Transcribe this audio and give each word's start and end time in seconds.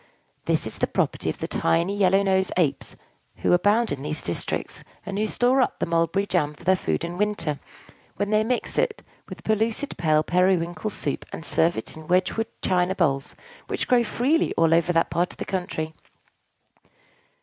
This 0.45 0.65
is 0.65 0.79
the 0.79 0.87
property 0.87 1.29
of 1.29 1.37
the 1.37 1.47
tiny, 1.47 1.95
yellow 1.95 2.23
nosed 2.23 2.51
Apes 2.57 2.95
who 3.35 3.53
abound 3.53 3.91
in 3.91 4.01
these 4.01 4.23
districts, 4.23 4.83
and 5.05 5.15
who 5.19 5.27
store 5.27 5.61
up 5.61 5.77
the 5.77 5.85
mulberry 5.85 6.25
jam 6.25 6.55
for 6.55 6.63
their 6.63 6.75
food 6.75 7.03
in 7.05 7.19
winter, 7.19 7.59
when 8.15 8.31
they 8.31 8.43
mix 8.43 8.79
it 8.79 9.03
with 9.29 9.43
pellucid 9.43 9.95
pale 9.99 10.23
periwinkle 10.23 10.89
soup, 10.89 11.23
and 11.31 11.45
serve 11.45 11.77
it 11.77 11.91
out 11.91 11.97
in 11.97 12.07
wedgewood 12.07 12.47
china 12.63 12.95
bowls, 12.95 13.35
which 13.67 13.87
grow 13.87 14.03
freely 14.03 14.55
all 14.57 14.73
over 14.73 14.91
that 14.91 15.11
part 15.11 15.33
of 15.33 15.37
the 15.37 15.45
country. 15.45 15.93